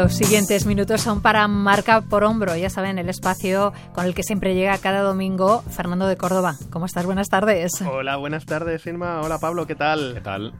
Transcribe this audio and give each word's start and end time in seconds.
Los 0.00 0.14
siguientes 0.14 0.64
minutos 0.64 1.00
son 1.00 1.22
para 1.22 1.48
Marca 1.48 2.02
por 2.02 2.22
Hombro, 2.22 2.54
ya 2.54 2.70
saben, 2.70 3.00
el 3.00 3.08
espacio 3.08 3.72
con 3.92 4.06
el 4.06 4.14
que 4.14 4.22
siempre 4.22 4.54
llega 4.54 4.78
cada 4.78 5.00
domingo 5.00 5.62
Fernando 5.62 6.06
de 6.06 6.16
Córdoba. 6.16 6.54
¿Cómo 6.70 6.86
estás? 6.86 7.04
Buenas 7.04 7.28
tardes. 7.28 7.82
Hola, 7.82 8.16
buenas 8.16 8.46
tardes, 8.46 8.86
Irma. 8.86 9.20
Hola, 9.22 9.40
Pablo, 9.40 9.66
¿qué 9.66 9.74
tal? 9.74 10.12
¿Qué 10.14 10.20
tal? 10.20 10.52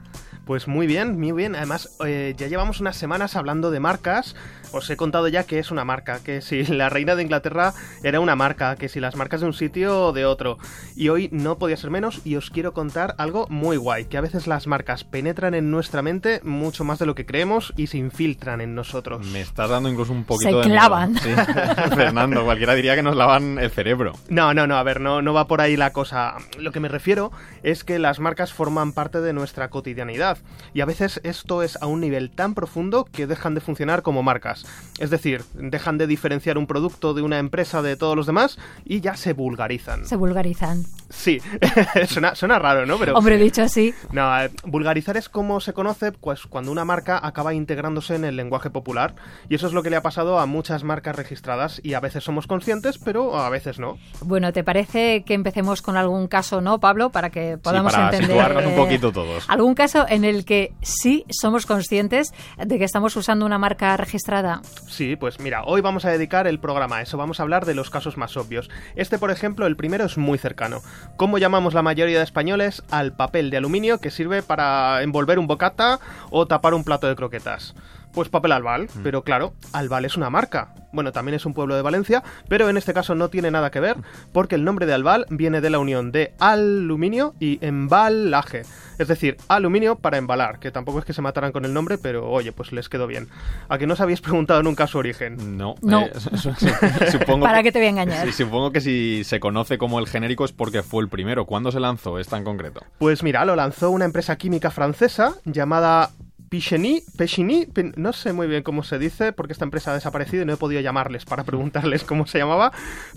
Pues 0.49 0.67
muy 0.67 0.87
bien, 0.87 1.19
muy 1.19 1.31
bien. 1.31 1.55
Además, 1.55 1.95
eh, 2.03 2.33
ya 2.35 2.47
llevamos 2.47 2.79
unas 2.79 2.97
semanas 2.97 3.35
hablando 3.35 3.69
de 3.69 3.79
marcas. 3.79 4.35
Os 4.71 4.89
he 4.89 4.97
contado 4.97 5.27
ya 5.27 5.43
que 5.43 5.59
es 5.59 5.69
una 5.69 5.85
marca, 5.85 6.21
que 6.23 6.41
si 6.41 6.63
la 6.65 6.89
reina 6.89 7.15
de 7.15 7.21
Inglaterra 7.21 7.75
era 8.01 8.19
una 8.19 8.35
marca, 8.35 8.75
que 8.75 8.89
si 8.89 8.99
las 8.99 9.15
marcas 9.15 9.41
de 9.41 9.45
un 9.45 9.53
sitio 9.53 10.07
o 10.07 10.11
de 10.11 10.25
otro. 10.25 10.57
Y 10.95 11.09
hoy 11.09 11.29
no 11.31 11.59
podía 11.59 11.77
ser 11.77 11.91
menos 11.91 12.21
y 12.25 12.35
os 12.35 12.49
quiero 12.49 12.73
contar 12.73 13.13
algo 13.19 13.45
muy 13.49 13.77
guay, 13.77 14.05
que 14.05 14.17
a 14.17 14.21
veces 14.21 14.47
las 14.47 14.65
marcas 14.65 15.03
penetran 15.03 15.53
en 15.53 15.69
nuestra 15.69 16.01
mente 16.01 16.41
mucho 16.43 16.83
más 16.83 16.97
de 16.97 17.05
lo 17.05 17.13
que 17.13 17.27
creemos 17.27 17.71
y 17.77 17.85
se 17.85 17.99
infiltran 17.99 18.59
en 18.59 18.73
nosotros. 18.73 19.27
Me 19.27 19.41
estás 19.41 19.69
dando 19.69 19.87
incluso 19.87 20.13
un 20.13 20.23
poquito 20.23 20.63
se 20.63 20.67
de... 20.67 20.73
clavan. 20.73 21.15
Sí. 21.19 21.29
Fernando, 21.95 22.43
cualquiera 22.43 22.73
diría 22.73 22.95
que 22.95 23.03
nos 23.03 23.15
lavan 23.15 23.59
el 23.59 23.69
cerebro. 23.69 24.13
No, 24.29 24.55
no, 24.55 24.65
no, 24.65 24.77
a 24.77 24.83
ver, 24.83 24.99
no, 24.99 25.21
no 25.21 25.31
va 25.31 25.45
por 25.45 25.61
ahí 25.61 25.77
la 25.77 25.93
cosa. 25.93 26.37
Lo 26.57 26.71
que 26.71 26.79
me 26.79 26.87
refiero 26.87 27.31
es 27.61 27.83
que 27.83 27.99
las 27.99 28.19
marcas 28.19 28.51
forman 28.51 28.93
parte 28.93 29.21
de 29.21 29.33
nuestra 29.33 29.69
cotidianidad 29.69 30.38
y 30.73 30.81
a 30.81 30.85
veces 30.85 31.19
esto 31.23 31.63
es 31.63 31.77
a 31.81 31.87
un 31.87 32.01
nivel 32.01 32.29
tan 32.31 32.53
profundo 32.53 33.05
que 33.05 33.27
dejan 33.27 33.55
de 33.55 33.61
funcionar 33.61 34.01
como 34.01 34.23
marcas. 34.23 34.65
Es 34.99 35.09
decir, 35.09 35.43
dejan 35.53 35.97
de 35.97 36.07
diferenciar 36.07 36.57
un 36.57 36.67
producto 36.67 37.13
de 37.13 37.21
una 37.21 37.39
empresa 37.39 37.81
de 37.81 37.95
todos 37.95 38.15
los 38.15 38.25
demás 38.25 38.57
y 38.85 39.01
ya 39.01 39.15
se 39.15 39.33
vulgarizan. 39.33 40.05
Se 40.05 40.15
vulgarizan. 40.15 40.83
Sí, 41.09 41.39
suena, 42.07 42.35
suena, 42.35 42.59
raro, 42.59 42.85
¿no? 42.85 42.97
Pero, 42.97 43.15
Hombre, 43.15 43.37
dicho 43.37 43.63
así. 43.63 43.93
No, 44.11 44.39
eh, 44.41 44.51
vulgarizar 44.65 45.17
es 45.17 45.27
como 45.27 45.59
se 45.59 45.73
conoce 45.73 46.11
pues, 46.11 46.45
cuando 46.45 46.71
una 46.71 46.85
marca 46.85 47.19
acaba 47.21 47.53
integrándose 47.53 48.15
en 48.15 48.25
el 48.25 48.35
lenguaje 48.35 48.69
popular. 48.69 49.15
Y 49.49 49.55
eso 49.55 49.67
es 49.67 49.73
lo 49.73 49.81
que 49.81 49.89
le 49.89 49.95
ha 49.95 50.01
pasado 50.01 50.39
a 50.39 50.45
muchas 50.45 50.83
marcas 50.83 51.15
registradas. 51.15 51.81
Y 51.83 51.93
a 51.95 51.99
veces 51.99 52.23
somos 52.23 52.45
conscientes, 52.45 52.99
pero 52.99 53.37
a 53.37 53.49
veces 53.49 53.79
no. 53.79 53.97
Bueno, 54.21 54.53
¿te 54.53 54.63
parece 54.63 55.23
que 55.23 55.33
empecemos 55.33 55.81
con 55.81 55.97
algún 55.97 56.27
caso, 56.27 56.61
no, 56.61 56.79
Pablo? 56.79 57.09
Para 57.09 57.31
que 57.31 57.57
podamos 57.57 57.91
sí, 57.91 57.97
para 57.97 58.09
entender. 58.09 58.29
situarnos 58.29 58.65
un 58.65 58.75
poquito 58.75 59.11
todos. 59.11 59.45
¿Algún 59.47 59.73
caso 59.73 60.05
en 60.07 60.23
el 60.25 60.28
que 60.45 60.73
sí 60.81 61.25
somos 61.29 61.65
conscientes 61.65 62.33
de 62.57 62.77
que 62.77 62.83
estamos 62.83 63.15
usando 63.15 63.45
una 63.45 63.57
marca 63.57 63.95
registrada? 63.97 64.61
Sí, 64.87 65.15
pues 65.15 65.39
mira, 65.39 65.63
hoy 65.63 65.81
vamos 65.81 66.05
a 66.05 66.09
dedicar 66.09 66.47
el 66.47 66.59
programa 66.59 66.97
a 66.97 67.01
eso. 67.01 67.17
Vamos 67.17 67.39
a 67.39 67.43
hablar 67.43 67.65
de 67.65 67.75
los 67.75 67.89
casos 67.89 68.17
más 68.17 68.37
obvios. 68.37 68.69
Este, 68.95 69.17
por 69.17 69.31
ejemplo, 69.31 69.65
el 69.67 69.75
primero 69.75 70.05
es 70.05 70.17
muy 70.17 70.37
cercano. 70.37 70.81
¿Cómo 71.17 71.37
llamamos 71.37 71.73
la 71.73 71.81
mayoría 71.81 72.17
de 72.17 72.23
españoles 72.23 72.83
al 72.89 73.13
papel 73.13 73.49
de 73.49 73.57
aluminio 73.57 73.99
que 73.99 74.11
sirve 74.11 74.43
para 74.43 75.01
envolver 75.03 75.39
un 75.39 75.47
bocata 75.47 75.99
o 76.29 76.45
tapar 76.45 76.73
un 76.73 76.83
plato 76.83 77.07
de 77.07 77.15
croquetas? 77.15 77.75
Pues 78.13 78.29
papel 78.29 78.51
albal, 78.51 78.83
mm. 78.93 79.03
pero 79.03 79.23
claro, 79.23 79.53
Albal 79.73 80.05
es 80.05 80.17
una 80.17 80.29
marca. 80.29 80.73
Bueno, 80.91 81.11
también 81.11 81.35
es 81.35 81.45
un 81.45 81.53
pueblo 81.53 81.75
de 81.75 81.83
Valencia, 81.83 82.23
pero 82.47 82.69
en 82.69 82.77
este 82.77 82.93
caso 82.93 83.13
no 83.13 83.29
tiene 83.29 83.51
nada 83.51 83.69
que 83.69 83.79
ver, 83.79 83.97
porque 84.31 84.55
el 84.55 84.63
nombre 84.63 84.87
de 84.87 84.93
Albal 84.93 85.25
viene 85.29 85.61
de 85.61 85.69
la 85.69 85.77
unión 85.77 86.11
de 86.11 86.33
aluminio 86.39 87.35
y 87.39 87.63
embalaje. 87.63 88.63
Es 88.97 89.07
decir, 89.07 89.37
aluminio 89.47 89.97
para 89.97 90.17
embalar, 90.17 90.59
que 90.59 90.71
tampoco 90.71 90.99
es 90.99 91.05
que 91.05 91.13
se 91.13 91.21
mataran 91.21 91.51
con 91.51 91.63
el 91.63 91.73
nombre, 91.73 91.97
pero 91.97 92.29
oye, 92.29 92.51
pues 92.51 92.71
les 92.71 92.89
quedó 92.89 93.07
bien. 93.07 93.29
¿A 93.69 93.77
que 93.77 93.87
no 93.87 93.93
os 93.93 94.01
habéis 94.01 94.19
preguntado 94.19 94.61
nunca 94.63 94.87
su 94.87 94.97
origen? 94.97 95.57
No. 95.57 95.75
No. 95.81 96.01
Eh, 96.01 96.11
supongo 97.11 97.45
¿Para 97.45 97.59
que, 97.59 97.65
qué 97.65 97.71
te 97.71 97.79
voy 97.79 97.87
a 97.87 97.91
engañar? 97.91 98.25
Sí, 98.25 98.33
supongo 98.33 98.71
que 98.71 98.81
si 98.81 99.23
se 99.23 99.39
conoce 99.39 99.77
como 99.77 99.99
el 99.99 100.07
genérico 100.07 100.43
es 100.43 100.51
porque 100.51 100.83
fue 100.83 101.03
el 101.03 101.09
primero. 101.09 101.45
¿Cuándo 101.45 101.71
se 101.71 101.79
lanzó 101.79 102.19
esta 102.19 102.37
en 102.37 102.43
concreto? 102.43 102.81
Pues 102.97 103.23
mira, 103.23 103.45
lo 103.45 103.55
lanzó 103.55 103.91
una 103.91 104.05
empresa 104.05 104.35
química 104.37 104.71
francesa 104.71 105.35
llamada 105.45 106.09
Picheny, 106.49 107.03
Pechiny, 107.15 107.67
no 107.95 108.11
sé 108.11 108.33
muy 108.33 108.47
bien 108.47 108.63
cómo 108.63 108.83
se 108.83 108.97
dice 108.97 109.33
porque 109.33 109.53
esta 109.53 109.65
empresa 109.65 109.91
ha 109.91 109.93
desaparecido 109.93 110.43
y 110.43 110.45
no 110.45 110.53
he 110.53 110.57
podido 110.57 110.81
llamarles 110.81 111.25
para 111.25 111.43
preguntarles 111.43 112.03
cómo 112.03 112.25
se 112.25 112.39
llamaba, 112.39 112.71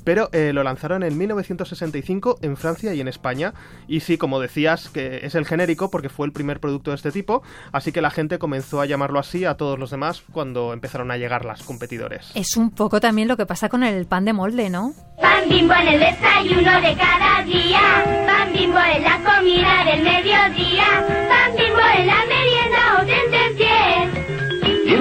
pero 0.04 0.28
eh, 0.32 0.52
lo 0.52 0.62
lanzaron 0.62 1.02
en 1.02 1.16
1965 1.16 2.38
en 2.42 2.56
Francia 2.56 2.92
y 2.94 3.00
en 3.00 3.08
España. 3.08 3.54
Y 3.88 4.00
sí, 4.00 4.18
como 4.18 4.38
decías, 4.38 4.90
que 4.90 5.24
es 5.24 5.34
el 5.34 5.46
genérico 5.46 5.90
porque 5.90 6.10
fue 6.10 6.26
el 6.26 6.32
primer 6.32 6.60
producto 6.60 6.90
de 6.90 6.96
este 6.96 7.10
tipo, 7.10 7.42
así 7.72 7.90
que 7.90 8.02
la 8.02 8.10
gente 8.10 8.38
comenzó 8.38 8.80
a 8.80 8.86
llamarlo 8.86 9.18
así 9.18 9.44
a 9.44 9.56
todos 9.56 9.78
los 9.78 9.90
demás 9.90 10.22
cuando 10.32 10.72
empezaron 10.72 11.10
a 11.10 11.16
llegar 11.16 11.44
las 11.44 11.62
competidores. 11.62 12.30
Es 12.34 12.56
un 12.56 12.70
poco 12.70 13.00
también 13.00 13.28
lo 13.28 13.36
que 13.36 13.46
pasa 13.46 13.68
con 13.68 13.82
el 13.82 14.06
pan 14.06 14.26
de 14.26 14.34
molde, 14.34 14.68
¿no? 14.68 14.92
Pan 15.20 15.48
bimbo 15.48 15.74
en 15.74 15.88
el 15.88 16.00
desayuno 16.00 16.80
de 16.80 16.96
cada 16.96 17.42
día, 17.44 17.80
pan 18.26 18.52
bimbo 18.52 18.78
en 18.78 19.02
la 19.02 19.18
comida 19.18 19.84
del 19.84 20.02
mediodía, 20.02 21.06
pan 21.28 21.56
bimbo 21.56 21.80
en 21.96 22.06
la 22.06 22.26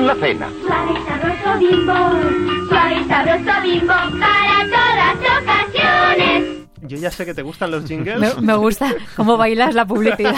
la 0.06 0.16
cena. 0.16 0.50
Suave 0.66 0.92
y 0.94 1.08
sabroso 1.08 1.60
bimbo, 1.60 1.94
suave 2.70 2.96
y 2.96 3.04
sabroso 3.08 3.62
bimbo 3.64 3.94
para. 4.20 4.51
Yo 6.92 6.98
ya 6.98 7.10
sé 7.10 7.26
que 7.26 7.34
te 7.34 7.42
gustan 7.42 7.72
los 7.72 7.86
jingles. 7.86 8.20
Me, 8.36 8.42
me 8.42 8.54
gusta 8.56 8.94
cómo 9.16 9.38
bailas 9.38 9.74
la 9.74 9.86
publicidad. 9.86 10.36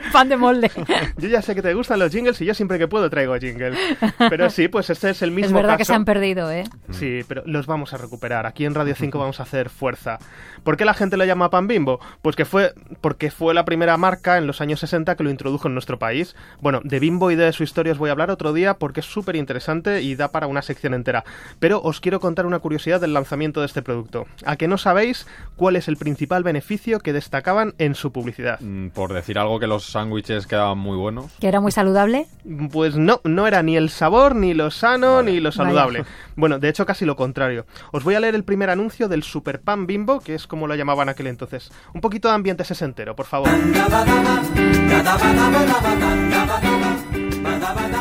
Pan 0.12 0.28
de 0.28 0.36
molde. 0.36 0.70
Yo 1.16 1.28
ya 1.28 1.42
sé 1.42 1.54
que 1.56 1.62
te 1.62 1.74
gustan 1.74 1.98
los 1.98 2.12
jingles 2.12 2.40
y 2.40 2.44
yo 2.44 2.54
siempre 2.54 2.78
que 2.78 2.86
puedo 2.86 3.10
traigo 3.10 3.36
jingles. 3.38 3.76
Pero 4.18 4.48
sí, 4.50 4.68
pues 4.68 4.88
este 4.90 5.10
es 5.10 5.22
el 5.22 5.32
mismo 5.32 5.46
Es 5.48 5.52
verdad 5.52 5.70
caso. 5.70 5.78
que 5.78 5.84
se 5.86 5.94
han 5.94 6.04
perdido, 6.04 6.50
¿eh? 6.50 6.64
Sí, 6.90 7.20
pero 7.26 7.42
los 7.44 7.66
vamos 7.66 7.92
a 7.92 7.96
recuperar. 7.96 8.46
Aquí 8.46 8.64
en 8.64 8.74
Radio 8.74 8.94
5 8.94 9.18
vamos 9.18 9.40
a 9.40 9.42
hacer 9.42 9.68
fuerza. 9.68 10.18
¿Por 10.62 10.76
qué 10.76 10.84
la 10.84 10.94
gente 10.94 11.16
lo 11.16 11.24
llama 11.24 11.50
pan 11.50 11.66
bimbo? 11.66 11.98
Pues 12.22 12.36
que 12.36 12.44
fue 12.44 12.72
porque 13.00 13.30
fue 13.32 13.52
la 13.52 13.64
primera 13.64 13.96
marca 13.96 14.38
en 14.38 14.46
los 14.46 14.60
años 14.60 14.78
60 14.80 15.16
que 15.16 15.24
lo 15.24 15.30
introdujo 15.30 15.66
en 15.66 15.74
nuestro 15.74 15.98
país. 15.98 16.36
Bueno, 16.60 16.80
de 16.84 17.00
bimbo 17.00 17.30
y 17.30 17.34
de 17.36 17.52
su 17.52 17.64
historia 17.64 17.92
os 17.92 17.98
voy 17.98 18.10
a 18.10 18.12
hablar 18.12 18.30
otro 18.30 18.52
día 18.52 18.74
porque 18.74 19.00
es 19.00 19.06
súper 19.06 19.34
interesante 19.36 20.02
y 20.02 20.14
da 20.14 20.28
para 20.30 20.46
una 20.46 20.62
sección 20.62 20.94
entera. 20.94 21.24
Pero 21.58 21.80
os 21.82 22.00
quiero 22.00 22.20
contar 22.20 22.46
una 22.46 22.58
curiosidad 22.60 23.00
del 23.00 23.12
lanzamiento 23.14 23.60
de 23.60 23.66
este 23.66 23.82
producto. 23.82 24.26
¿A 24.44 24.56
que 24.56 24.68
no 24.68 24.78
sabéis 24.78 25.26
cuál 25.56 25.76
es 25.76 25.79
el 25.88 25.96
principal 25.96 26.42
beneficio 26.42 27.00
que 27.00 27.12
destacaban 27.12 27.74
en 27.78 27.94
su 27.94 28.12
publicidad? 28.12 28.60
Mm, 28.60 28.88
Por 28.88 29.12
decir 29.12 29.38
algo 29.38 29.58
que 29.60 29.66
los 29.66 29.84
sándwiches 29.86 30.46
quedaban 30.46 30.78
muy 30.78 30.96
buenos. 30.96 31.26
¿Que 31.40 31.48
era 31.48 31.60
muy 31.60 31.72
saludable? 31.72 32.26
Pues 32.72 32.96
no, 32.96 33.20
no 33.24 33.46
era 33.46 33.62
ni 33.62 33.76
el 33.76 33.90
sabor, 33.90 34.34
ni 34.34 34.54
lo 34.54 34.70
sano, 34.70 35.16
Vale. 35.16 35.32
ni 35.32 35.40
lo 35.40 35.52
saludable. 35.52 36.04
Bueno, 36.36 36.58
de 36.58 36.70
hecho 36.70 36.86
casi 36.86 37.04
lo 37.04 37.16
contrario. 37.16 37.66
Os 37.92 38.02
voy 38.02 38.14
a 38.14 38.20
leer 38.20 38.34
el 38.34 38.44
primer 38.44 38.70
anuncio 38.70 39.08
del 39.08 39.22
Super 39.22 39.60
Pan 39.60 39.86
Bimbo, 39.86 40.20
que 40.20 40.34
es 40.34 40.46
como 40.46 40.66
lo 40.66 40.74
llamaban 40.74 41.10
aquel 41.10 41.26
entonces. 41.26 41.70
Un 41.92 42.00
poquito 42.00 42.28
de 42.28 42.34
ambiente 42.34 42.64
sesentero, 42.64 43.14
por 43.14 43.26
favor. 43.26 43.50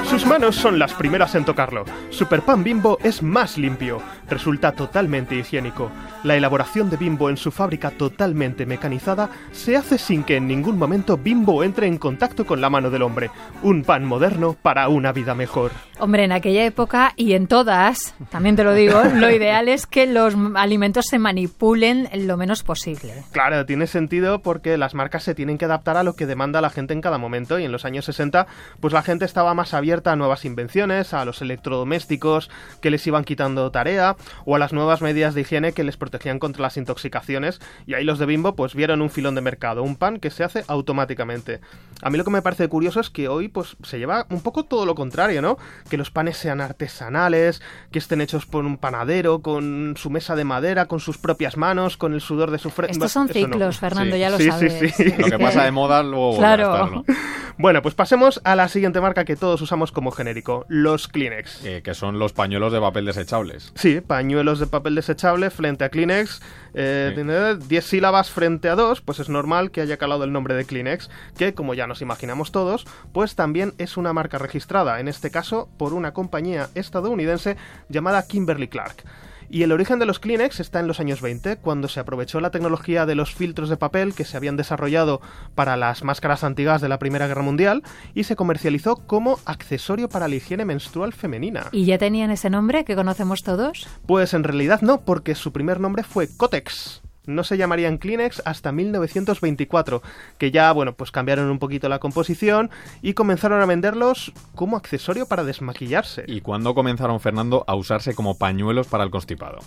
Sus 0.06 0.26
manos 0.26 0.56
son 0.56 0.80
las 0.80 0.94
primeras 0.94 1.36
en 1.36 1.46
tocarlo. 1.46 1.86
Super 2.10 2.42
Pan 2.42 2.64
Bimbo 2.64 2.98
es 3.04 3.22
más 3.22 3.58
limpio. 3.58 4.02
Resulta 4.28 4.72
totalmente 4.72 5.36
higiénico. 5.36 5.92
La 6.24 6.36
elaboración 6.36 6.90
de 6.90 6.98
Bimbo 6.98 7.30
en 7.30 7.38
su 7.38 7.52
fábrica 7.52 7.92
totalmente 7.92 8.66
mecanizada 8.66 9.30
se 9.52 9.78
hace 9.78 9.98
sin 9.98 10.24
que 10.24 10.36
en 10.36 10.48
ningún 10.48 10.78
momento 10.78 11.18
Bimbo 11.18 11.64
entre 11.64 11.88
en 11.88 11.98
contacto 11.98 12.46
con 12.46 12.60
la 12.60 12.70
mano 12.70 12.90
del 12.90 13.04
hombre. 13.04 13.30
Un 13.62 13.84
pan 13.84 14.04
moderno 14.06 14.56
para 14.62 14.88
una 14.90 15.12
vida 15.12 15.36
mejor. 15.36 15.72
Hombre, 16.00 16.24
en 16.24 16.32
aquella 16.32 16.66
época 16.66 17.14
y 17.16 17.34
en 17.34 17.48
todas, 17.48 18.16
también 18.30 18.56
te 18.56 18.64
lo 18.64 18.74
digo, 18.74 19.02
lo 19.04 19.30
ideal 19.36 19.68
es 19.68 19.86
que 19.86 20.08
los 20.08 20.36
alimentos 20.56 21.06
se 21.08 21.20
manipulen 21.20 22.10
lo 22.28 22.38
menos 22.38 22.64
posible. 22.64 23.14
Claro, 23.32 23.66
tiene 23.66 23.88
sentido 23.88 24.42
porque 24.42 24.78
las 24.78 24.96
marcas 24.96 25.24
se 25.24 25.36
tienen 25.36 25.58
que 25.58 25.66
adaptar 25.66 25.98
a 25.98 26.04
lo 26.04 26.16
que 26.16 26.26
demanda 26.26 26.62
la 26.62 26.70
gente 26.70 26.94
en 26.94 27.02
cada 27.02 27.18
momento 27.18 27.60
y 27.60 27.66
en 27.66 27.72
los 27.72 27.86
años 27.86 28.06
60 28.06 28.48
pues 28.80 28.94
la 28.94 29.02
gente 29.02 29.26
estaba 29.30 29.54
más 29.54 29.74
abierta 29.74 30.12
a 30.12 30.16
nuevas 30.16 30.44
invenciones, 30.44 31.14
a 31.14 31.24
los 31.24 31.42
electrodomésticos 31.42 32.50
que 32.82 32.90
les 32.92 33.06
iban 33.08 33.24
quitando 33.24 33.72
tarea 33.72 34.16
o 34.46 34.56
a 34.56 34.60
las 34.60 34.74
nuevas 34.74 35.02
medidas 35.02 35.34
de 35.36 35.42
higiene 35.42 35.72
que 35.72 35.84
les 35.84 35.98
protegían 35.98 36.40
contra 36.40 36.62
las 36.64 36.78
intoxicaciones 36.78 37.62
y 37.86 37.94
ahí 37.94 38.04
los 38.04 38.20
de 38.20 38.26
Bimbo 38.26 38.56
pues 38.56 38.76
vieron 38.76 39.02
un 39.02 39.10
filón 39.10 39.36
de 39.36 39.42
mercado, 39.42 39.84
un 39.84 39.96
pan 39.96 40.20
que 40.20 40.30
se 40.32 40.44
hace 40.44 40.64
automáticamente. 40.68 41.62
A 42.02 42.10
mí 42.10 42.18
lo 42.18 42.24
que 42.24 42.32
me 42.32 42.42
parece 42.42 42.68
curioso 42.68 43.00
es 43.00 43.10
que 43.10 43.28
hoy 43.28 43.48
pues 43.48 43.78
se 43.84 44.00
lleva 44.00 44.26
un 44.30 44.42
poco 44.42 44.66
todo 44.66 44.86
lo 44.86 44.96
contrario, 44.96 45.42
¿no? 45.42 45.58
Que 45.90 45.98
los 45.98 46.12
panes 46.12 46.38
sean 46.38 46.62
artesanales, 46.62 47.62
que 47.92 48.00
estén 48.00 48.22
hechos 48.22 48.46
por 48.46 48.66
un 48.66 48.78
panadero, 48.78 49.40
con 49.42 49.96
su 49.98 50.10
mesa 50.10 50.36
de 50.36 50.44
madera, 50.46 50.86
con 50.88 51.00
sus 51.00 51.18
propias 51.18 51.58
manos, 51.58 51.98
con 51.98 52.14
el 52.14 52.22
sudor 52.22 52.52
de 52.52 52.58
su 52.60 52.70
frente. 52.70 52.94
Estos 52.94 53.12
son 53.12 53.30
Eso 53.30 53.40
no. 53.40 53.46
ciclos, 53.48 53.80
Fernando, 53.80 54.16
Sí. 54.16 54.20
ya 54.20 54.30
lo 54.30 54.38
Sí, 54.38 54.44
sí, 54.44 54.50
sabes. 54.52 54.96
sí. 54.96 55.14
Lo 55.18 55.26
que 55.28 55.40
pasa 55.40 55.64
de 55.64 55.72
moda 55.72 56.02
luego 56.04 56.38
Claro. 56.38 57.04
Bueno, 57.62 57.82
pues 57.82 57.94
pasemos 57.94 58.40
a 58.46 58.56
la 58.56 58.70
siguiente 58.70 59.02
marca 59.02 59.26
que 59.26 59.36
todos 59.36 59.62
usamos 59.62 59.92
como 59.92 60.12
genérico, 60.12 60.66
los 60.70 61.10
Kleenex. 61.10 61.66
Eh, 61.66 61.82
que 61.84 61.94
son 61.94 62.18
los 62.18 62.32
pañuelos 62.32 62.72
de 62.72 62.80
papel 62.80 63.04
desechables. 63.04 63.74
Sí, 63.76 64.00
pañuelos 64.00 64.60
de 64.62 64.68
papel 64.68 64.96
desechable 64.96 65.50
frente 65.50 65.84
a 65.84 65.90
Kleenex. 65.90 66.42
Eh, 66.74 67.08
Sí. 67.10 67.16
tiene 67.16 67.58
10 67.58 67.86
sílabas 67.86 68.30
frente 68.30 68.70
a 68.70 68.76
2, 68.76 69.02
pues 69.02 69.20
es 69.20 69.28
normal 69.28 69.72
que 69.72 69.82
haya 69.82 69.98
calado 69.98 70.24
el 70.24 70.32
nombre 70.32 70.54
de 70.56 70.64
Kleenex, 70.64 71.10
que 71.38 71.54
como 71.54 71.74
ya 71.74 71.86
nos 71.86 72.02
imaginamos 72.02 72.54
todos, 72.54 72.88
pues 73.12 73.36
también 73.36 73.74
es 73.78 73.98
una 73.98 74.14
marca 74.14 74.38
registrada, 74.38 75.02
en 75.02 75.10
este 75.10 75.30
caso 75.30 75.68
por 75.78 75.94
una 75.94 76.14
compañía 76.14 76.70
estadounidense 76.76 77.58
llamada 77.90 78.26
Kimberly 78.26 78.70
Clark. 78.70 79.04
Y 79.52 79.64
el 79.64 79.72
origen 79.72 79.98
de 79.98 80.06
los 80.06 80.20
Kleenex 80.20 80.60
está 80.60 80.80
en 80.80 80.88
los 80.88 81.00
años 81.00 81.22
20, 81.22 81.58
cuando 81.58 81.88
se 81.88 82.00
aprovechó 82.00 82.40
la 82.40 82.52
tecnología 82.52 83.08
de 83.08 83.16
los 83.16 83.34
filtros 83.34 83.70
de 83.70 83.78
papel 83.78 84.14
que 84.14 84.24
se 84.24 84.38
habían 84.38 84.58
desarrollado 84.58 85.22
para 85.56 85.76
las 85.76 86.04
máscaras 86.04 86.44
antiguas 86.44 86.82
de 86.82 86.90
la 86.90 87.00
Primera 87.00 87.28
Guerra 87.28 87.42
Mundial 87.42 87.82
y 88.14 88.26
se 88.26 88.36
comercializó 88.36 88.96
como 88.96 89.40
accesorio 89.46 90.08
para 90.08 90.28
la 90.28 90.36
higiene 90.36 90.66
menstrual 90.66 91.14
femenina. 91.14 91.68
¿Y 91.72 91.86
ya 91.86 91.98
tenían 91.98 92.30
ese 92.30 92.52
nombre 92.52 92.86
que 92.86 92.96
conocemos 92.96 93.40
todos? 93.44 93.88
Pues 94.06 94.36
en 94.36 94.44
realidad 94.44 94.82
no, 94.82 95.02
porque 95.02 95.34
su 95.34 95.52
primer 95.52 95.80
nombre 95.80 96.04
fue 96.04 96.28
Cotex 96.28 97.02
no 97.26 97.44
se 97.44 97.58
llamarían 97.58 97.98
Kleenex 97.98 98.42
hasta 98.46 98.72
1924, 98.72 100.02
que 100.38 100.52
ya, 100.52 100.72
bueno, 100.72 100.94
pues 100.94 101.12
cambiaron 101.12 101.50
un 101.50 101.60
poquito 101.60 101.90
la 101.90 102.00
composición 102.00 102.70
y 103.02 103.14
comenzaron 103.14 103.62
a 103.62 103.66
venderlos 103.66 104.34
como 104.56 104.78
accesorio 104.78 105.28
para 105.28 105.44
desmaquillarse. 105.44 106.24
¿Y 106.28 106.42
cuándo 106.42 106.74
comenzaron, 106.74 107.20
Fernando, 107.20 107.64
a 107.68 107.76
usarse 107.76 108.16
como 108.16 108.38
pañuelos 108.38 108.88
para 108.88 109.04
el 109.04 109.12
constipado? 109.12 109.60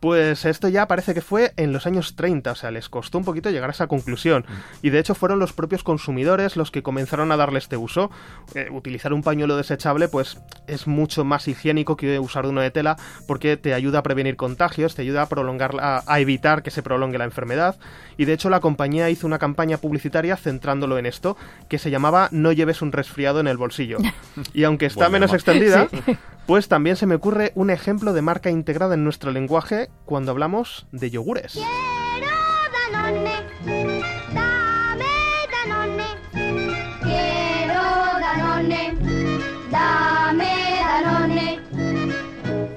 Pues 0.00 0.44
esto 0.44 0.68
ya 0.68 0.86
parece 0.86 1.14
que 1.14 1.22
fue 1.22 1.52
en 1.56 1.72
los 1.72 1.86
años 1.86 2.16
30, 2.16 2.52
o 2.52 2.54
sea, 2.54 2.70
les 2.70 2.88
costó 2.88 3.16
un 3.18 3.24
poquito 3.24 3.50
llegar 3.50 3.70
a 3.70 3.72
esa 3.72 3.86
conclusión. 3.86 4.44
Y 4.82 4.90
de 4.90 4.98
hecho 4.98 5.14
fueron 5.14 5.38
los 5.38 5.52
propios 5.52 5.82
consumidores 5.82 6.56
los 6.56 6.70
que 6.70 6.82
comenzaron 6.82 7.32
a 7.32 7.36
darle 7.36 7.58
este 7.58 7.76
uso. 7.76 8.10
Eh, 8.54 8.68
utilizar 8.70 9.12
un 9.12 9.22
pañuelo 9.22 9.56
desechable 9.56 10.08
pues 10.08 10.38
es 10.66 10.86
mucho 10.86 11.24
más 11.24 11.48
higiénico 11.48 11.96
que 11.96 12.18
usar 12.18 12.46
uno 12.46 12.60
de 12.60 12.70
tela 12.70 12.96
porque 13.26 13.56
te 13.56 13.72
ayuda 13.74 14.00
a 14.00 14.02
prevenir 14.02 14.36
contagios, 14.36 14.94
te 14.94 15.02
ayuda 15.02 15.22
a 15.22 15.28
prolongar, 15.28 15.74
a, 15.80 16.02
a 16.06 16.20
evitar 16.20 16.62
que 16.62 16.70
se 16.70 16.82
prolongue 16.82 17.18
la 17.18 17.24
enfermedad. 17.24 17.76
Y 18.18 18.26
de 18.26 18.34
hecho 18.34 18.50
la 18.50 18.60
compañía 18.60 19.08
hizo 19.10 19.26
una 19.26 19.38
campaña 19.38 19.78
publicitaria 19.78 20.36
centrándolo 20.36 20.98
en 20.98 21.06
esto, 21.06 21.36
que 21.68 21.78
se 21.78 21.90
llamaba 21.90 22.28
No 22.32 22.52
lleves 22.52 22.82
un 22.82 22.92
resfriado 22.92 23.40
en 23.40 23.46
el 23.48 23.56
bolsillo. 23.56 23.98
Y 24.52 24.64
aunque 24.64 24.86
está 24.86 25.08
Buen 25.08 25.12
menos 25.12 25.30
lema. 25.30 25.36
extendida, 25.36 25.88
pues 26.46 26.68
también 26.68 26.96
se 26.96 27.06
me 27.06 27.14
ocurre 27.16 27.52
un 27.54 27.70
ejemplo 27.70 28.12
de 28.12 28.22
marca 28.22 28.50
integrada 28.50 28.94
en 28.94 29.04
nuestro 29.04 29.30
lenguaje 29.32 29.88
cuando 30.04 30.30
hablamos 30.30 30.86
de 30.92 31.10
yogures. 31.10 31.52
Quiero 31.54 32.30
Danone, 32.92 33.32
dame 34.32 35.04
Danone. 35.52 36.04
Quiero 37.02 37.82
Danone, 38.20 38.94
dame 39.70 40.52
Danone. 40.80 41.60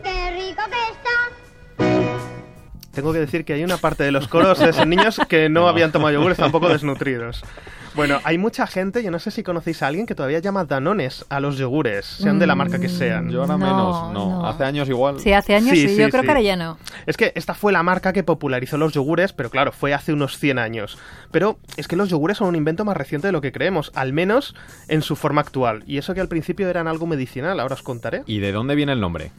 Qué 0.04 0.32
rico 0.32 0.62
que 0.70 0.92
está. 0.92 2.90
Tengo 2.92 3.14
que 3.14 3.20
decir 3.20 3.46
que 3.46 3.54
hay 3.54 3.64
una 3.64 3.78
parte 3.78 4.04
de 4.04 4.12
los 4.12 4.28
coros 4.28 4.58
de 4.60 4.70
esos 4.72 4.88
niños 4.88 5.22
que 5.30 5.48
no, 5.48 5.62
No. 5.62 5.68
habían 5.68 5.92
tomado 5.92 6.14
yogures 6.14 6.38
tampoco 6.38 6.70
desnutridos. 6.70 7.44
Bueno, 7.96 8.20
hay 8.24 8.38
mucha 8.38 8.68
gente, 8.68 9.04
yo 9.04 9.12
no 9.12 9.20
sé 9.20 9.32
si 9.32 9.44
conocéis 9.44 9.82
a 9.84 9.88
alguien 9.88 10.06
que 10.06 10.16
todavía 10.16 10.40
llama 10.40 10.64
danones 10.66 11.26
a 11.30 11.40
los 11.40 11.58
yogures, 11.58 12.06
sean 12.06 12.40
de 12.40 12.48
la 12.48 12.56
marca 12.56 12.80
que 12.80 12.90
sean. 12.90 13.30
Yo 13.30 13.42
ahora 13.42 13.58
No, 13.58 13.66
menos, 13.66 14.14
no. 14.14 14.42
no. 14.42 14.48
Hace 14.48 14.64
años 14.64 14.88
igual. 14.90 15.20
Sí, 15.20 15.34
hace 15.34 15.56
años 15.56 15.72
Sí, 15.72 15.88
sí, 15.88 15.96
sí, 15.96 16.02
yo 16.02 16.10
creo 16.10 16.22
sí. 16.22 16.26
que 16.28 16.32
ahora 16.32 16.42
ya 16.42 16.56
no. 16.56 16.78
Es 17.06 17.18
que 17.18 17.32
esta 17.36 17.54
fue 17.54 17.72
la 17.72 17.84
marca 17.84 18.14
que 18.14 18.24
popularizó 18.24 18.78
los 18.78 18.94
yogures, 18.94 19.34
pero 19.34 19.50
claro, 19.50 19.72
fue 19.72 19.94
hace 19.94 20.14
unos 20.14 20.38
100 20.38 20.60
años. 20.60 20.98
Pero 21.32 21.60
es 21.78 21.88
que 21.88 21.96
los 21.96 22.10
yogures 22.10 22.38
son 22.38 22.48
un 22.50 22.56
invento 22.56 22.86
más 22.86 22.96
reciente 22.98 23.28
de 23.28 23.32
lo 23.32 23.42
que 23.42 23.52
creemos, 23.52 23.92
al 23.96 24.14
menos 24.14 24.56
en 24.88 25.02
su 25.02 25.16
forma 25.16 25.42
actual. 25.42 25.84
Y 25.88 25.98
eso 25.98 26.14
que 26.14 26.22
al 26.22 26.28
principio 26.28 26.70
eran 26.70 26.88
algo 26.88 27.08
medicinal, 27.08 27.60
ahora 27.60 27.76
os 27.76 27.84
contaré. 27.84 28.24
¿Y 28.26 28.40
de 28.40 28.52
dónde 28.52 28.76
viene 28.76 28.92
el 28.94 29.00
nombre? 29.02 29.32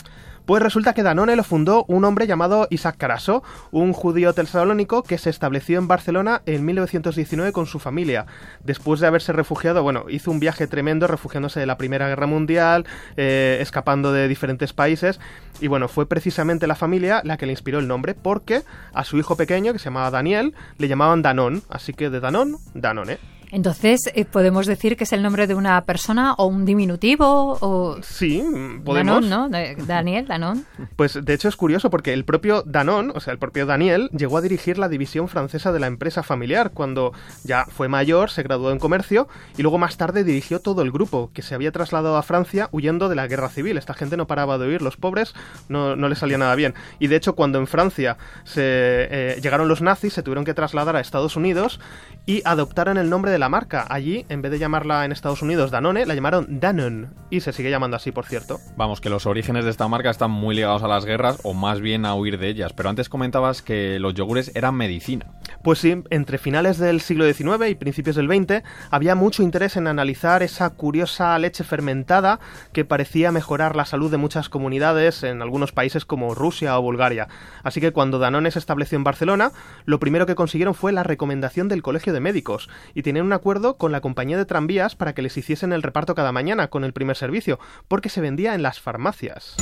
Pues 0.51 0.65
resulta 0.65 0.95
que 0.95 1.05
Danone 1.05 1.37
lo 1.37 1.45
fundó 1.45 1.85
un 1.87 2.05
hombre 2.05 2.27
llamado 2.27 2.67
Isaac 2.71 2.97
Caraso, 2.99 3.45
un 3.71 3.93
judío 3.93 4.33
tesalónico 4.33 5.05
que 5.05 5.17
se 5.17 5.31
estableció 5.31 5.79
en 5.79 5.87
Barcelona 5.87 6.43
en 6.45 6.65
1919 6.65 7.53
con 7.53 7.67
su 7.67 7.79
familia. 7.79 8.27
Después 8.65 8.99
de 8.99 9.07
haberse 9.07 9.33
refugiado, 9.33 9.85
bueno, 9.85 10.07
hizo 10.09 10.29
un 10.29 10.41
viaje 10.41 10.67
tremendo 10.67 11.07
refugiándose 11.07 11.61
de 11.61 11.67
la 11.67 11.79
Primera 11.79 12.09
Guerra 12.09 12.27
Mundial, 12.27 12.85
eh, 13.17 13.59
escapando 13.61 14.13
de 14.13 14.27
diferentes 14.27 14.73
países. 14.73 15.21
Y 15.61 15.69
bueno, 15.69 15.87
fue 15.87 16.07
precisamente 16.07 16.67
la 16.67 16.75
familia 16.75 17.23
la 17.23 17.37
que 17.37 17.47
le 17.47 17.53
inspiró 17.53 17.79
el 17.79 17.87
nombre, 17.87 18.17
porque 18.17 18.65
a 18.93 19.05
su 19.05 19.19
hijo 19.19 19.37
pequeño, 19.37 19.73
que 19.73 19.79
se 19.79 19.85
llamaba 19.85 20.11
Daniel, 20.11 20.55
le 20.79 20.89
llamaban 20.89 21.23
Danón. 21.23 21.63
Así 21.69 21.95
que 21.95 22.11
de 22.11 22.19
Danón, 22.19 22.57
Danone. 22.75 23.40
Entonces, 23.53 24.01
eh, 24.15 24.25
¿podemos 24.25 24.67
decir 24.67 24.97
que 24.97 25.05
es 25.05 25.13
el 25.13 25.23
nombre 25.23 25.47
de 25.47 25.55
una 25.55 25.81
persona 25.83 26.35
o 26.35 26.47
un 26.47 26.65
diminutivo 26.65 27.59
o... 27.61 27.99
Sí, 28.03 28.43
podemos. 28.85 29.29
Danone, 29.29 29.75
¿no? 29.77 29.85
Daniel, 29.87 30.27
Danone. 30.27 30.63
Pues 30.97 31.19
de 31.23 31.35
hecho 31.35 31.49
es 31.49 31.57
curioso 31.57 31.91
porque 31.91 32.13
el 32.13 32.25
propio 32.25 32.63
Danone, 32.65 33.13
o 33.15 33.21
sea, 33.21 33.33
el 33.33 33.39
propio 33.39 33.67
Daniel, 33.67 34.09
llegó 34.17 34.39
a 34.39 34.41
dirigir 34.41 34.79
la 34.79 34.89
división 34.89 35.29
francesa 35.29 35.73
de 35.73 35.81
la 35.81 35.87
empresa 35.87 36.23
familiar 36.23 36.71
cuando 36.73 37.13
ya 37.45 37.67
fue 37.67 37.89
mayor, 37.89 38.31
se 38.31 38.43
graduó 38.43 38.71
en 38.71 38.79
comercio 38.79 39.29
y 39.57 39.63
luego 39.63 39.79
más 39.79 39.97
tarde 39.97 40.25
dirigió 40.25 40.61
todo 40.61 40.83
el 40.83 40.93
grupo 40.93 41.31
que 41.33 41.43
se 41.43 41.55
había 41.55 41.73
trasladado 41.73 42.17
a 42.17 42.23
Francia 42.23 42.69
huyendo 42.73 43.09
de 43.09 43.17
la 43.17 43.27
guerra 43.27 43.49
civil. 43.49 43.79
Esta 43.79 43.95
gente 43.95 44.17
no 44.17 44.27
paraba 44.27 44.59
de 44.59 44.69
huir, 44.69 44.83
los 44.83 44.97
pobres 44.97 45.35
no, 45.69 45.97
no 45.97 46.09
les 46.09 46.19
salía 46.19 46.39
nada 46.39 46.55
bien. 46.55 46.75
Y 46.99 47.09
de 47.09 47.17
hecho 47.17 47.35
cuando 47.35 47.59
en 47.59 47.67
Francia 47.67 48.17
se 48.45 48.61
eh, 48.63 49.41
llegaron 49.43 49.69
los 49.69 49.83
nazis 49.83 50.13
se 50.13 50.23
tuvieron 50.23 50.45
que 50.45 50.55
trasladar 50.55 50.97
a 50.97 51.01
Estados 51.01 51.37
Unidos 51.37 51.81
y 52.27 52.43
adoptaron 52.45 52.97
el 52.97 53.11
nombre 53.11 53.31
de 53.31 53.39
la 53.41 53.49
marca. 53.49 53.87
Allí, 53.89 54.25
en 54.29 54.43
vez 54.43 54.53
de 54.53 54.59
llamarla 54.59 55.05
en 55.05 55.13
Estados 55.13 55.43
Unidos 55.43 55.71
Danone, 55.71 56.07
la 56.07 56.15
llamaron 56.15 56.61
Danone 56.61 57.09
y 57.31 57.41
se 57.41 57.53
sigue 57.53 57.71
llamando 57.71 57.97
así, 57.97 58.13
por 58.13 58.27
cierto. 58.27 58.61
Vamos, 58.77 59.01
que 59.01 59.11
los 59.11 59.27
orígenes 59.27 59.65
de 59.65 59.71
esta 59.71 59.89
marca 59.89 60.11
están 60.11 60.31
muy 60.31 60.55
ligados 60.55 60.83
a 60.83 60.89
las 60.89 61.05
guerras 61.05 61.41
o 61.43 61.55
más 61.55 61.81
bien 61.81 62.05
a 62.05 62.15
huir 62.15 62.39
de 62.39 62.49
ellas. 62.49 62.73
Pero 62.73 62.89
antes 62.89 63.09
comentabas 63.09 63.63
que 63.63 63.99
los 63.99 64.15
yogures 64.15 64.53
eran 64.55 64.77
medicina. 64.77 65.27
Pues 65.63 65.79
sí, 65.79 66.03
entre 66.11 66.39
finales 66.39 66.79
del 66.79 67.01
siglo 67.01 67.25
XIX 67.25 67.69
y 67.69 67.75
principios 67.75 68.17
del 68.17 68.29
XX 68.29 68.63
había 68.91 69.15
mucho 69.15 69.43
interés 69.43 69.77
en 69.77 69.87
analizar 69.87 70.43
esa 70.43 70.71
curiosa 70.71 71.39
leche 71.39 71.65
fermentada 71.65 72.41
que 72.73 72.85
parecía 72.85 73.33
mejorar 73.33 73.77
la 73.77 73.85
salud 73.85 74.11
de 74.11 74.17
muchas 74.17 74.49
comunidades 74.49 75.23
en 75.23 75.43
algunos 75.43 75.73
países 75.73 76.05
como 76.05 76.35
Rusia 76.35 76.79
o 76.79 76.83
Bulgaria. 76.83 77.29
Así 77.63 77.81
que 77.81 77.93
cuando 77.93 78.19
Danone 78.19 78.51
se 78.51 78.59
estableció 78.59 78.97
en 78.97 79.05
Barcelona, 79.05 79.53
lo 79.85 79.99
primero 79.99 80.27
que 80.27 80.35
consiguieron 80.35 80.75
fue 80.75 80.93
la 80.93 81.03
recomendación 81.03 81.69
del 81.69 81.83
Colegio 81.83 82.13
de 82.13 82.21
Médicos 82.21 82.69
y 82.95 83.03
tenían 83.03 83.27
un 83.31 83.35
acuerdo 83.35 83.77
con 83.77 83.93
la 83.93 84.01
compañía 84.01 84.37
de 84.37 84.45
tranvías 84.45 84.97
para 84.97 85.15
que 85.15 85.23
les 85.23 85.37
hiciesen 85.37 85.73
el 85.73 85.85
reparto 85.85 86.17
cada 86.17 86.33
mañana 86.33 86.67
con 86.67 86.83
el 86.83 86.93
primer 86.93 87.17
servicio, 87.17 87.61
porque 87.87 88.09
se 88.09 88.21
vendía 88.21 88.57
en 88.57 88.65
las 88.65 88.81
farmacias. 88.81 89.55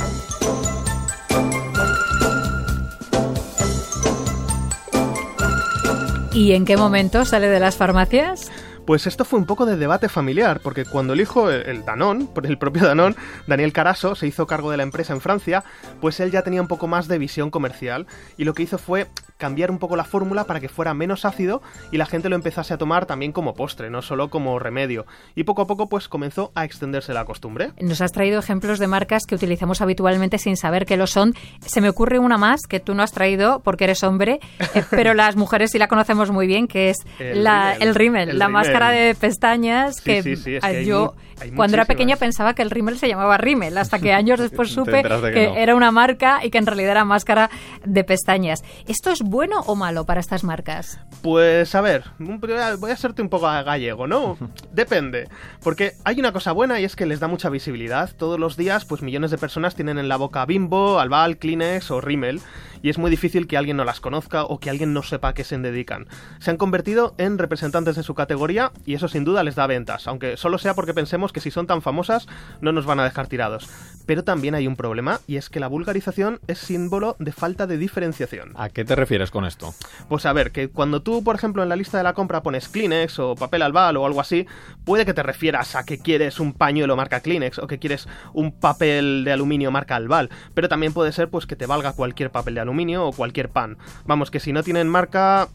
¿Y 6.33 6.53
en 6.53 6.65
qué 6.65 6.77
momento 6.77 7.25
sale 7.25 7.47
de 7.47 7.59
las 7.59 7.77
farmacias? 7.77 8.51
Pues 8.87 9.05
esto 9.05 9.23
fue 9.23 9.37
un 9.37 9.45
poco 9.45 9.67
de 9.67 9.77
debate 9.77 10.09
familiar, 10.09 10.61
porque 10.63 10.83
cuando 10.83 11.13
el 11.13 11.21
hijo, 11.21 11.51
el, 11.51 11.85
Danón, 11.85 12.27
el 12.43 12.57
propio 12.57 12.87
Danón, 12.87 13.15
Daniel 13.45 13.71
Caraso, 13.71 14.15
se 14.15 14.25
hizo 14.25 14.47
cargo 14.47 14.71
de 14.71 14.77
la 14.77 14.83
empresa 14.83 15.13
en 15.13 15.21
Francia, 15.21 15.63
pues 16.01 16.19
él 16.19 16.31
ya 16.31 16.41
tenía 16.41 16.63
un 16.63 16.67
poco 16.67 16.87
más 16.87 17.07
de 17.07 17.19
visión 17.19 17.51
comercial 17.51 18.07
y 18.35 18.45
lo 18.45 18.55
que 18.55 18.63
hizo 18.63 18.79
fue 18.79 19.05
cambiar 19.39 19.71
un 19.71 19.79
poco 19.79 19.95
la 19.95 20.03
fórmula 20.03 20.43
para 20.43 20.59
que 20.59 20.69
fuera 20.69 20.93
menos 20.93 21.25
ácido 21.25 21.63
y 21.91 21.97
la 21.97 22.05
gente 22.05 22.29
lo 22.29 22.35
empezase 22.35 22.73
a 22.73 22.77
tomar 22.77 23.05
también 23.05 23.31
como 23.31 23.55
postre, 23.55 23.89
no 23.89 24.01
solo 24.01 24.29
como 24.29 24.59
remedio. 24.59 25.07
Y 25.33 25.45
poco 25.45 25.63
a 25.63 25.67
poco 25.67 25.87
pues 25.89 26.07
comenzó 26.09 26.51
a 26.55 26.65
extenderse 26.65 27.13
la 27.13 27.25
costumbre. 27.25 27.71
Nos 27.79 28.01
has 28.01 28.11
traído 28.11 28.37
ejemplos 28.39 28.79
de 28.79 28.87
marcas 28.87 29.23
que 29.25 29.35
utilizamos 29.35 29.81
habitualmente 29.81 30.37
sin 30.37 30.57
saber 30.57 30.85
que 30.85 30.97
lo 30.97 31.07
son. 31.07 31.33
Se 31.65 31.79
me 31.81 31.89
ocurre 31.89 32.19
una 32.19 32.37
más 32.37 32.61
que 32.67 32.79
tú 32.81 32.93
no 32.93 33.01
has 33.01 33.13
traído 33.13 33.61
porque 33.61 33.85
eres 33.85 34.03
hombre, 34.03 34.39
eh, 34.75 34.83
pero 34.91 35.13
las 35.13 35.37
mujeres 35.37 35.71
sí 35.71 35.79
la 35.79 35.87
conocemos 35.87 36.31
muy 36.31 36.45
bien, 36.45 36.67
que 36.67 36.89
es 36.89 36.97
El 37.17 37.43
la, 37.45 37.73
rímel. 37.75 37.87
el 37.87 37.95
rímel, 37.95 38.29
El 38.29 38.39
la 38.39 38.47
rímel. 38.47 38.61
máscara 38.61 38.89
de 38.91 39.15
pestañas 39.15 39.95
Sí, 39.95 40.03
que 40.03 40.21
sí, 40.23 40.35
sí, 40.35 40.55
es 40.55 40.63
ah, 40.63 40.71
que 40.71 40.85
yo 40.85 41.15
hay 41.39 41.51
cuando 41.51 41.75
era 41.77 41.85
pequeña 41.85 42.17
pensaba 42.17 42.53
que 42.53 42.61
el 42.61 42.69
rímel 42.69 42.97
se 42.97 43.07
llamaba 43.07 43.37
rímel, 43.37 43.77
hasta 43.77 43.99
que 43.99 44.11
años 44.13 44.39
después 44.39 44.69
supe 44.69 45.01
que, 45.03 45.31
que 45.31 45.47
no. 45.47 45.55
era 45.55 45.75
una 45.75 45.91
marca 45.91 46.41
y 46.43 46.49
que 46.49 46.57
en 46.57 46.65
realidad 46.65 46.91
era 46.91 47.05
máscara 47.05 47.49
de 47.85 48.03
pestañas. 48.03 48.61
¿Esto 48.87 49.11
es 49.11 49.21
bueno 49.29 49.61
o 49.67 49.75
malo 49.75 50.05
para 50.05 50.19
estas 50.19 50.43
marcas? 50.43 50.99
Pues 51.21 51.75
a 51.75 51.81
ver, 51.81 52.05
voy 52.17 52.89
a 52.89 52.93
hacerte 52.93 53.21
un 53.21 53.29
poco 53.29 53.45
gallego, 53.45 54.07
¿no? 54.07 54.37
Depende. 54.73 55.27
Porque 55.61 55.93
hay 56.03 56.19
una 56.19 56.33
cosa 56.33 56.51
buena 56.51 56.79
y 56.79 56.83
es 56.83 56.95
que 56.95 57.05
les 57.05 57.19
da 57.19 57.27
mucha 57.27 57.49
visibilidad. 57.49 58.09
Todos 58.17 58.39
los 58.39 58.57
días, 58.57 58.85
pues 58.85 59.03
millones 59.03 59.29
de 59.29 59.37
personas 59.37 59.75
tienen 59.75 59.99
en 59.99 60.09
la 60.09 60.17
boca 60.17 60.45
Bimbo, 60.45 60.99
Albal, 60.99 61.37
Kleenex 61.37 61.91
o 61.91 62.01
Rimmel. 62.01 62.41
Y 62.81 62.89
es 62.89 62.97
muy 62.97 63.11
difícil 63.11 63.45
que 63.45 63.57
alguien 63.57 63.77
no 63.77 63.83
las 63.83 63.99
conozca 63.99 64.45
o 64.45 64.59
que 64.59 64.69
alguien 64.69 64.93
no 64.93 65.03
sepa 65.03 65.29
a 65.29 65.33
qué 65.33 65.43
se 65.43 65.57
dedican. 65.57 66.07
Se 66.39 66.49
han 66.49 66.57
convertido 66.57 67.13
en 67.17 67.37
representantes 67.37 67.97
de 67.97 68.03
su 68.03 68.15
categoría 68.15 68.71
y 68.85 68.93
eso 68.93 69.09
sin 69.09 69.25
duda 69.25 69.43
les 69.43 69.55
da 69.55 69.67
ventas, 69.67 70.07
aunque 70.07 70.37
solo 70.37 70.57
sea 70.57 70.75
porque 70.75 70.93
pensemos 70.93 71.33
que 71.33 71.41
si 71.41 71.51
son 71.51 71.67
tan 71.67 71.81
famosas 71.81 72.27
no 72.61 72.71
nos 72.71 72.85
van 72.85 73.01
a 73.01 73.03
dejar 73.03 73.27
tirados. 73.27 73.69
Pero 74.05 74.23
también 74.23 74.55
hay 74.55 74.65
un 74.65 74.77
problema 74.77 75.19
y 75.27 75.35
es 75.35 75.49
que 75.49 75.59
la 75.59 75.67
vulgarización 75.67 76.39
es 76.47 76.59
símbolo 76.59 77.17
de 77.19 77.33
falta 77.33 77.67
de 77.67 77.77
diferenciación. 77.77 78.53
¿A 78.55 78.69
qué 78.69 78.85
te 78.85 78.95
refieres 78.95 79.18
con 79.27 79.45
esto? 79.45 79.73
Pues 80.07 80.25
a 80.25 80.33
ver, 80.33 80.51
que 80.51 80.69
cuando 80.69 81.01
tú, 81.01 81.23
por 81.23 81.35
ejemplo, 81.35 81.61
en 81.61 81.69
la 81.69 81.75
lista 81.75 81.97
de 81.97 82.03
la 82.03 82.13
compra 82.13 82.41
pones 82.41 82.69
Kleenex 82.69 83.19
o 83.19 83.35
papel 83.35 83.61
albal 83.61 83.97
o 83.97 84.05
algo 84.05 84.21
así, 84.21 84.47
puede 84.85 85.05
que 85.05 85.13
te 85.13 85.21
refieras 85.21 85.75
a 85.75 85.83
que 85.83 85.99
quieres 85.99 86.39
un 86.39 86.53
pañuelo 86.53 86.95
marca 86.95 87.19
Kleenex 87.19 87.59
o 87.59 87.67
que 87.67 87.79
quieres 87.79 88.07
un 88.33 88.51
papel 88.51 89.23
de 89.25 89.33
aluminio 89.33 89.71
marca 89.71 89.97
albal, 89.97 90.29
pero 90.53 90.69
también 90.69 90.93
puede 90.93 91.11
ser 91.11 91.29
pues 91.29 91.45
que 91.45 91.57
te 91.57 91.65
valga 91.65 91.93
cualquier 91.93 92.31
papel 92.31 92.55
de 92.55 92.61
aluminio 92.61 93.05
o 93.05 93.11
cualquier 93.11 93.49
pan. 93.49 93.77
Vamos, 94.05 94.31
que 94.31 94.39
si 94.39 94.53
no 94.53 94.63
tienen 94.63 94.87
marca 94.87 95.49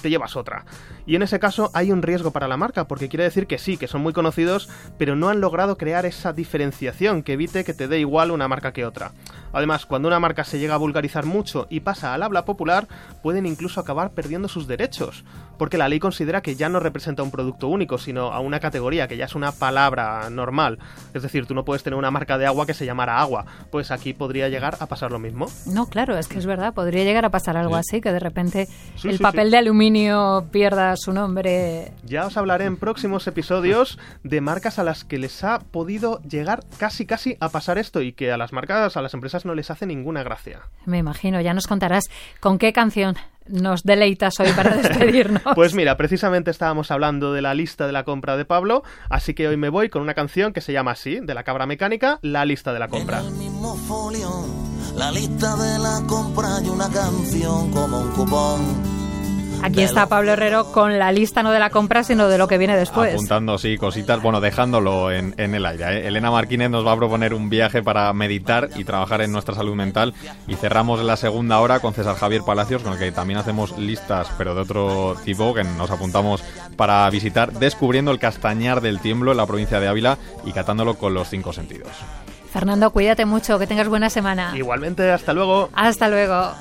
te 0.00 0.10
llevas 0.10 0.36
otra. 0.36 0.64
Y 1.06 1.16
en 1.16 1.22
ese 1.22 1.38
caso 1.38 1.70
hay 1.74 1.92
un 1.92 2.02
riesgo 2.02 2.30
para 2.30 2.48
la 2.48 2.56
marca, 2.56 2.86
porque 2.86 3.08
quiere 3.08 3.24
decir 3.24 3.46
que 3.46 3.58
sí, 3.58 3.76
que 3.76 3.88
son 3.88 4.02
muy 4.02 4.12
conocidos, 4.12 4.68
pero 4.98 5.16
no 5.16 5.28
han 5.28 5.40
logrado 5.40 5.76
crear 5.76 6.06
esa 6.06 6.32
diferenciación 6.32 7.22
que 7.22 7.34
evite 7.34 7.64
que 7.64 7.74
te 7.74 7.88
dé 7.88 7.98
igual 8.00 8.30
una 8.30 8.48
marca 8.48 8.72
que 8.72 8.86
otra. 8.86 9.12
Además, 9.54 9.86
cuando 9.86 10.08
una 10.08 10.20
marca 10.20 10.44
se 10.44 10.58
llega 10.58 10.74
a 10.74 10.78
vulgarizar 10.78 11.24
mucho 11.24 11.66
y 11.70 11.80
pasa 11.80 12.12
al 12.12 12.22
habla 12.22 12.44
popular, 12.44 12.88
pueden 13.22 13.46
incluso 13.46 13.80
acabar 13.80 14.10
perdiendo 14.10 14.48
sus 14.48 14.66
derechos, 14.66 15.24
porque 15.58 15.78
la 15.78 15.88
ley 15.88 16.00
considera 16.00 16.42
que 16.42 16.56
ya 16.56 16.68
no 16.68 16.80
representa 16.80 17.22
un 17.22 17.30
producto 17.30 17.68
único, 17.68 17.98
sino 17.98 18.32
a 18.32 18.40
una 18.40 18.60
categoría, 18.60 19.08
que 19.08 19.16
ya 19.16 19.26
es 19.26 19.34
una 19.34 19.52
palabra 19.52 20.28
normal. 20.30 20.78
Es 21.14 21.22
decir, 21.22 21.46
tú 21.46 21.54
no 21.54 21.64
puedes 21.64 21.82
tener 21.82 21.98
una 21.98 22.10
marca 22.10 22.38
de 22.38 22.46
agua 22.46 22.66
que 22.66 22.74
se 22.74 22.84
llamara 22.86 23.20
agua, 23.20 23.46
pues 23.70 23.90
aquí 23.90 24.12
podría 24.12 24.48
llegar 24.48 24.76
a 24.80 24.86
pasar 24.86 25.12
lo 25.12 25.18
mismo. 25.18 25.46
No, 25.66 25.86
claro, 25.86 26.18
es 26.18 26.28
que 26.28 26.38
es 26.38 26.46
verdad, 26.46 26.74
podría 26.74 27.04
llegar 27.04 27.24
a 27.24 27.30
pasar 27.30 27.56
algo 27.56 27.76
así, 27.76 28.00
que 28.00 28.12
de 28.12 28.20
repente 28.20 28.66
Sí, 28.96 29.08
el 29.08 29.18
sí, 29.18 29.22
papel 29.22 29.50
de 29.50 29.58
aluminio 29.58 30.46
pierda 30.50 30.96
su 30.96 31.12
nombre. 31.12 31.92
Ya 32.04 32.26
os 32.26 32.36
hablaré 32.36 32.64
en 32.64 32.76
próximos 32.76 33.26
episodios 33.26 33.98
de 34.22 34.40
marcas 34.40 34.78
a 34.78 34.84
las 34.84 35.04
que 35.04 35.18
les 35.18 35.44
ha 35.44 35.58
podido 35.60 36.20
llegar 36.22 36.64
casi 36.78 37.06
casi 37.06 37.36
a 37.40 37.48
pasar 37.48 37.78
esto 37.78 38.00
y 38.02 38.12
que 38.12 38.32
a 38.32 38.36
las 38.36 38.52
marcas, 38.52 38.96
a 38.96 39.02
las 39.02 39.14
empresas 39.14 39.43
no 39.44 39.54
les 39.54 39.70
hace 39.70 39.86
ninguna 39.86 40.22
gracia. 40.22 40.60
Me 40.86 40.98
imagino, 40.98 41.40
ya 41.40 41.54
nos 41.54 41.66
contarás 41.66 42.04
con 42.40 42.58
qué 42.58 42.72
canción 42.72 43.16
nos 43.46 43.82
deleitas 43.82 44.38
hoy 44.40 44.50
para 44.52 44.76
despedirnos. 44.76 45.42
Pues 45.54 45.74
mira, 45.74 45.96
precisamente 45.96 46.50
estábamos 46.50 46.90
hablando 46.90 47.32
de 47.32 47.42
la 47.42 47.54
lista 47.54 47.86
de 47.86 47.92
la 47.92 48.04
compra 48.04 48.36
de 48.36 48.44
Pablo, 48.44 48.82
así 49.10 49.34
que 49.34 49.48
hoy 49.48 49.56
me 49.56 49.68
voy 49.68 49.88
con 49.88 50.02
una 50.02 50.14
canción 50.14 50.52
que 50.52 50.60
se 50.60 50.72
llama 50.72 50.92
así, 50.92 51.20
de 51.20 51.34
la 51.34 51.44
cabra 51.44 51.66
mecánica, 51.66 52.18
La 52.22 52.44
lista 52.44 52.72
de 52.72 52.78
la 52.78 52.88
compra. 52.88 53.20
En 53.20 53.26
el 53.26 53.32
mismo 53.32 53.76
folio, 53.76 54.30
la 54.96 55.10
lista 55.10 55.56
de 55.56 55.78
la 55.78 56.02
compra 56.06 56.48
y 56.64 56.68
una 56.68 56.88
canción 56.90 57.70
como 57.70 58.00
un 58.00 58.10
cupón. 58.12 58.93
Aquí 59.64 59.80
está 59.80 60.06
Pablo 60.06 60.32
Herrero 60.32 60.72
con 60.72 60.98
la 60.98 61.10
lista 61.10 61.42
no 61.42 61.50
de 61.50 61.58
la 61.58 61.70
compra, 61.70 62.04
sino 62.04 62.28
de 62.28 62.36
lo 62.36 62.46
que 62.48 62.58
viene 62.58 62.76
después. 62.76 63.14
Apuntando, 63.14 63.56
sí, 63.56 63.78
cositas, 63.78 64.20
bueno, 64.20 64.42
dejándolo 64.42 65.10
en, 65.10 65.34
en 65.38 65.54
el 65.54 65.64
aire. 65.64 66.00
¿eh? 66.00 66.08
Elena 66.08 66.30
Martínez 66.30 66.68
nos 66.68 66.86
va 66.86 66.92
a 66.92 66.96
proponer 66.96 67.32
un 67.32 67.48
viaje 67.48 67.82
para 67.82 68.12
meditar 68.12 68.68
y 68.76 68.84
trabajar 68.84 69.22
en 69.22 69.32
nuestra 69.32 69.54
salud 69.54 69.74
mental. 69.74 70.12
Y 70.46 70.56
cerramos 70.56 71.02
la 71.02 71.16
segunda 71.16 71.60
hora 71.60 71.80
con 71.80 71.94
César 71.94 72.14
Javier 72.16 72.42
Palacios, 72.42 72.82
con 72.82 72.92
el 72.92 72.98
que 72.98 73.10
también 73.10 73.38
hacemos 73.38 73.78
listas, 73.78 74.28
pero 74.36 74.54
de 74.54 74.60
otro 74.60 75.16
tipo, 75.24 75.54
que 75.54 75.64
nos 75.64 75.90
apuntamos 75.90 76.44
para 76.76 77.08
visitar, 77.08 77.50
descubriendo 77.52 78.10
el 78.10 78.18
castañar 78.18 78.82
del 78.82 79.00
tiemblo 79.00 79.30
en 79.30 79.38
la 79.38 79.46
provincia 79.46 79.80
de 79.80 79.88
Ávila 79.88 80.18
y 80.44 80.52
catándolo 80.52 80.98
con 80.98 81.14
los 81.14 81.30
cinco 81.30 81.54
sentidos. 81.54 81.88
Fernando, 82.52 82.90
cuídate 82.90 83.24
mucho, 83.24 83.58
que 83.58 83.66
tengas 83.66 83.88
buena 83.88 84.10
semana. 84.10 84.52
Igualmente, 84.54 85.10
hasta 85.10 85.32
luego. 85.32 85.70
Hasta 85.74 86.08
luego. 86.08 86.52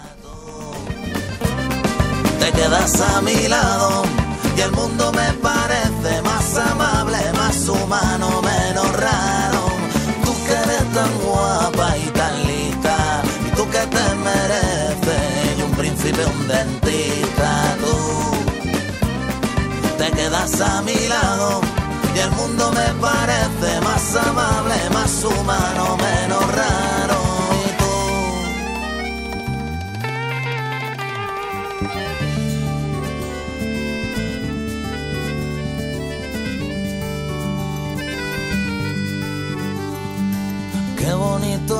Te 2.43 2.51
quedas 2.51 2.99
a 2.99 3.21
mi 3.21 3.47
lado 3.47 4.03
y 4.57 4.59
el 4.59 4.71
mundo 4.73 5.13
me 5.13 5.31
parece 5.41 6.21
más 6.23 6.57
amable, 6.57 7.17
más 7.37 7.69
humano, 7.69 8.41
menos 8.41 8.91
raro. 8.97 9.61
Tú 10.25 10.33
que 10.45 10.51
eres 10.51 10.93
tan 10.93 11.19
guapa 11.19 11.97
y 11.97 12.05
tan 12.09 12.45
lista, 12.45 13.23
y 13.47 13.49
tú 13.55 13.63
que 13.69 13.79
te 13.95 14.15
mereces 14.27 15.57
y 15.57 15.61
un 15.61 15.71
príncipe, 15.71 16.25
un 16.25 16.47
dentista, 16.49 17.77
tú. 17.79 17.95
Te 19.97 20.11
quedas 20.11 20.59
a 20.59 20.81
mi 20.81 21.07
lado 21.07 21.61
y 22.13 22.19
el 22.19 22.31
mundo 22.31 22.73
me 22.73 22.93
parece 22.99 23.79
más 23.85 24.15
amable, 24.17 24.75
más 24.91 25.23
humano, 25.23 25.95
menos 25.95 26.45
raro. 26.53 26.92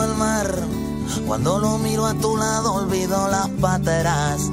El 0.02 0.16
mar. 0.16 0.48
Cuando 1.28 1.60
lo 1.60 1.78
miro 1.78 2.06
a 2.06 2.14
tu 2.14 2.36
lado 2.38 2.74
olvido 2.74 3.28
las 3.28 3.50
pateras. 3.50 4.50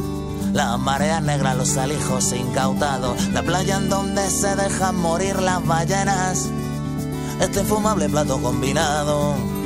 Las 0.53 0.79
mareas 0.79 1.23
negras, 1.23 1.57
los 1.57 1.77
alijos 1.77 2.33
incautados. 2.33 3.29
La 3.29 3.43
playa 3.43 3.77
en 3.77 3.89
donde 3.89 4.29
se 4.29 4.57
dejan 4.57 4.97
morir 4.97 5.41
las 5.41 5.65
ballenas. 5.65 6.49
Este 7.41 7.61
infumable 7.61 8.09
plato 8.09 8.43
combinado 8.43 9.60